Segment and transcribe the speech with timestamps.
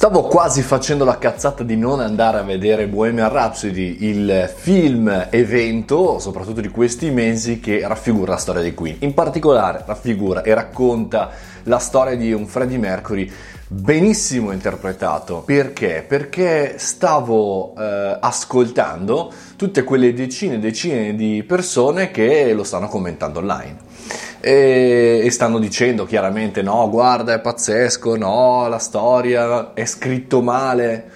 [0.00, 6.18] Stavo quasi facendo la cazzata di non andare a vedere Bohemian Rhapsody, il film evento,
[6.18, 8.96] soprattutto di questi mesi, che raffigura la storia di Queen.
[9.00, 11.32] In particolare raffigura e racconta
[11.64, 13.30] la storia di un Freddie Mercury
[13.66, 15.42] benissimo interpretato.
[15.44, 16.02] Perché?
[16.08, 23.40] Perché stavo eh, ascoltando tutte quelle decine e decine di persone che lo stanno commentando
[23.40, 23.89] online.
[24.40, 31.10] E, e, stanno dicendo chiaramente no, guarda è pazzesco, no, la storia è scritto male.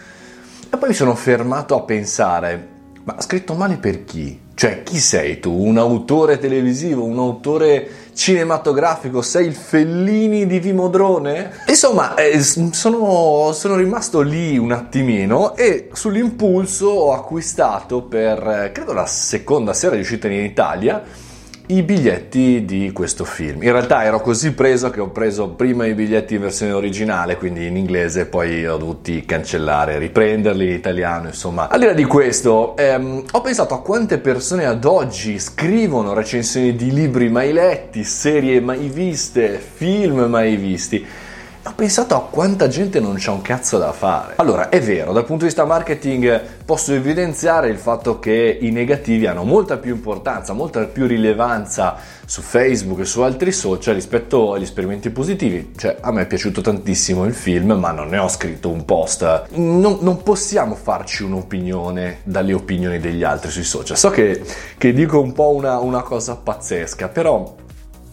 [0.70, 2.68] E poi mi sono fermato a pensare,
[3.04, 4.42] ma scritto male per chi?
[4.56, 5.52] Cioè, chi sei tu?
[5.52, 9.20] Un autore televisivo, un autore cinematografico?
[9.20, 11.50] Sei il Fellini di Vimodrone?
[11.66, 18.92] Insomma, eh, sono, sono, rimasto lì un attimino e sull'impulso ho acquistato per, eh, credo,
[18.92, 21.02] la seconda sera di uscita in Italia
[21.68, 23.62] i biglietti di questo film.
[23.62, 27.66] In realtà ero così preso che ho preso prima i biglietti in versione originale, quindi
[27.66, 31.68] in inglese, poi ho dovuti cancellare, riprenderli in italiano, insomma.
[31.68, 36.76] Al di là di questo, ehm, ho pensato a quante persone ad oggi scrivono recensioni
[36.76, 41.06] di libri mai letti, serie mai viste, film mai visti
[41.66, 44.34] ho pensato a quanta gente non c'ha un cazzo da fare.
[44.36, 49.26] Allora, è vero, dal punto di vista marketing posso evidenziare il fatto che i negativi
[49.26, 54.64] hanno molta più importanza, molta più rilevanza su Facebook e su altri social rispetto agli
[54.64, 55.72] esperimenti positivi.
[55.74, 59.44] Cioè, a me è piaciuto tantissimo il film, ma non ne ho scritto un post.
[59.54, 63.96] Non, non possiamo farci un'opinione dalle opinioni degli altri sui social.
[63.96, 64.42] So che,
[64.76, 67.54] che dico un po' una, una cosa pazzesca, però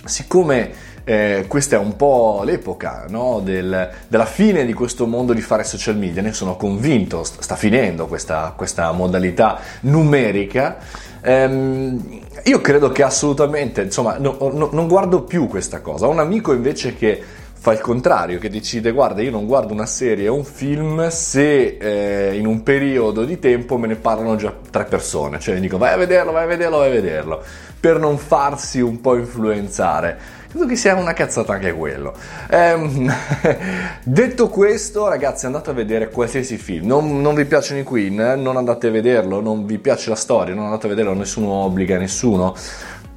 [0.06, 3.42] siccome eh, questa è un po' l'epoca no?
[3.44, 8.08] Del, della fine di questo mondo di fare social media, ne sono convinto, sta finendo
[8.08, 10.78] questa, questa modalità numerica.
[11.22, 16.08] Ehm, io credo che assolutamente, insomma, no, no, non guardo più questa cosa.
[16.08, 17.22] Ho un amico invece che
[17.62, 21.78] fa il contrario, che decide guarda io non guardo una serie o un film se
[21.80, 25.94] eh, in un periodo di tempo me ne parlano già tre persone, cioè dico vai
[25.94, 27.44] a vederlo, vai a vederlo, vai a vederlo,
[27.80, 30.40] per non farsi un po' influenzare.
[30.52, 32.14] Credo che sia una cazzata anche quello.
[32.50, 33.10] Ehm,
[34.04, 36.88] detto questo, ragazzi, andate a vedere qualsiasi film.
[36.88, 38.36] Non, non vi piacciono i Queen, eh?
[38.36, 39.40] non andate a vederlo.
[39.40, 41.14] Non vi piace la storia, non andate a vederlo.
[41.14, 42.54] Nessuno obbliga nessuno.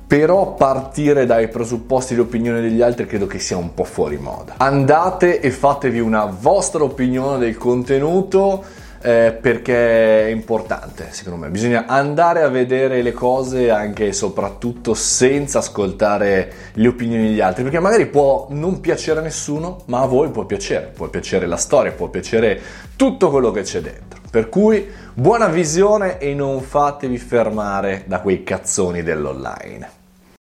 [0.06, 4.54] Però partire dai presupposti e opinioni degli altri credo che sia un po' fuori moda.
[4.58, 8.62] Andate e fatevi una vostra opinione del contenuto
[9.04, 11.50] eh, perché è importante, secondo me.
[11.50, 17.64] Bisogna andare a vedere le cose anche e soprattutto senza ascoltare le opinioni degli altri,
[17.64, 21.58] perché magari può non piacere a nessuno, ma a voi può piacere, può piacere la
[21.58, 22.58] storia, può piacere
[22.96, 24.20] tutto quello che c'è dentro.
[24.30, 30.02] Per cui buona visione e non fatevi fermare da quei cazzoni dell'online.